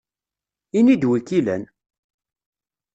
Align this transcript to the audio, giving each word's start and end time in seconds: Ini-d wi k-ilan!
Ini-d 0.77 1.03
wi 1.09 1.19
k-ilan! 1.21 1.63